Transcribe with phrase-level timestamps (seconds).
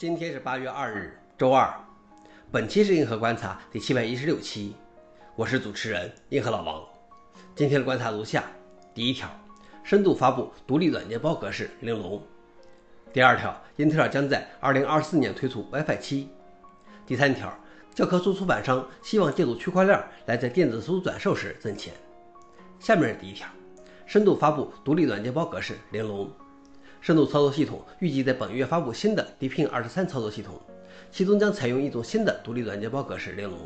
[0.00, 1.70] 今天是八月二日，周二。
[2.50, 4.72] 本期是硬核观察第七百一十六期，
[5.36, 6.82] 我是主持人硬核老王。
[7.54, 8.44] 今天的观察如下：
[8.94, 9.28] 第一条，
[9.84, 12.18] 深度发布独立软件包格式玲珑；
[13.12, 16.28] 第二条，英特尔将在二零二四年推出 WiFi 七；
[17.06, 17.54] 第三条，
[17.94, 21.92] 教科书出版商希望借助区块链来在电子书转售时挣钱。
[22.78, 23.46] 下面是第一条，
[24.06, 26.32] 深度发布独立软件包格式玲珑。
[27.00, 30.60] 深度操作系统预计在本月发布新的 d p i n 二十三操作系统，
[31.10, 33.58] 其中将采用一种新的独立软件包格式玲珑。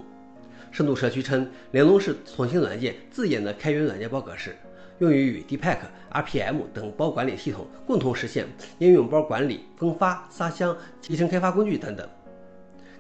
[0.71, 4.57] 深度社区称，玲珑是重庆软件自研的开源软件包格式，
[5.01, 5.79] 用于与 Deepak、
[6.13, 8.47] RPM 等包管理系统共同实现
[8.79, 12.09] 应用包管理、分发、撒箱、集成开发工具等等。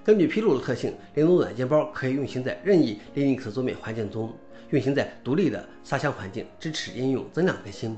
[0.02, 4.32] 根据披露的特性，玲珑软件包可以运行在任意 Linux 桌面环境中，
[4.70, 7.96] 运行在独立的撒箱环境，支持应用增量更新。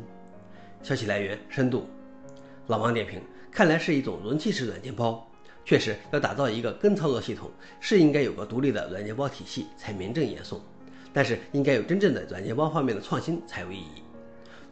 [0.82, 1.86] 消息来源：深度。
[2.68, 3.20] 老王点评：
[3.50, 5.24] 看来是一种容器式软件包。
[5.64, 10.60] 确实，要打造一个根操作系统，是应该有个独立的软件包体系才名正言顺。
[11.12, 14.02] 但是，应该有真正的软件包方面的创新才有意义。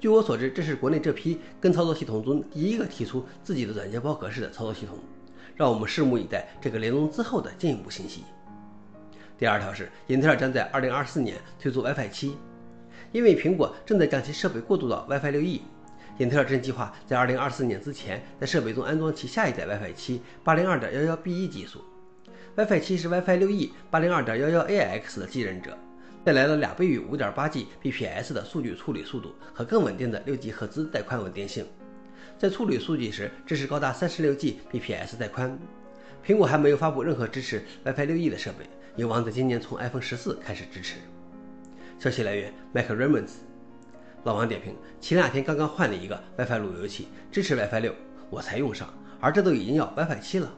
[0.00, 4.98] 据我所知，这是国内这批根操作系统中第一个提出自己的软件包格式的操作系统。
[5.56, 8.24] 让我们拭目以待这个联动之后的进一步信息。
[9.38, 12.32] 第二条是，英特尔将在2024年推出 WiFi 7，
[13.12, 15.60] 因为苹果正在将其设备过渡到 WiFi 6E。
[16.18, 21.84] 英特尔正计划在2024年之前在设备中安装其下一代 WiFi 7 802.11b1 技术。
[22.56, 25.76] WiFi 7是 WiFi 6E 802.11ax 的继任者，
[26.24, 31.66] 带来了两倍于 5.8Gbps 的数据处理速度和更稳定的 6G 赫兹带宽稳定性，
[32.38, 35.58] 在处理数据时支持高达 36Gbps 带宽。
[36.24, 40.94] 苹果还没有发布任何支持 WiFi 6E 的设备，有望在今年从 iPhone 14开始支持。
[41.98, 43.30] 消息来源：Mac Rumors。
[44.24, 47.94] 老王点评：前两天刚刚换了一个 WiFi 路由器，支持 WiFi 六，
[48.30, 48.88] 我才用上，
[49.20, 50.50] 而这都已经要 WiFi 七了。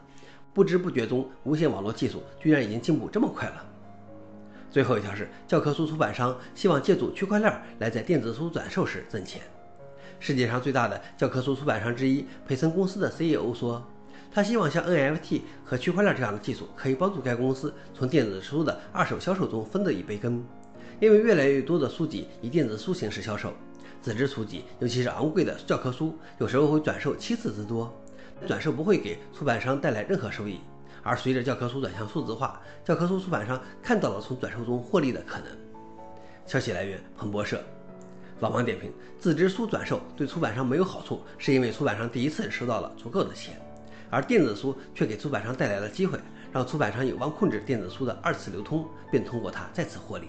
[0.54, 3.66] 不知不觉中，无线网络技术居然已经进步这么快了。
[4.70, 9.42] 最后一条是，教科书出版商希望借助区块链来在电子书转售时挣钱。
[10.20, 13.84] 世界上最大的教科书出版商之一培森公司的 CEO 说，
[14.32, 20.44] 他希望像 NFT 和区块链这样的技术可以帮助该公司从电子书的二手销售中分得一杯羹。
[20.98, 23.52] 因为越来越多的书籍以电子书形式销售，
[24.02, 27.94] 纸质书籍，尤其是昂贵的教科书，有时候会转售七次之多。
[28.46, 30.60] 转售不会给出版商带来任何收益，
[31.02, 35.46] 而随着教科书转向数字化，教科书出版商看到了从转售中获利的可能。
[36.46, 37.62] 消息来源：彭博社。
[38.40, 38.90] 老王点评：
[39.20, 43.60] 纸质书转售对出版商没有好处，是因为出版商第一次收到了足够的钱，
[44.08, 46.18] 而电子书却给出版商带来了机会，
[46.52, 50.28] 让出版商有望控制电子书的二次流通，并通过它再次获利。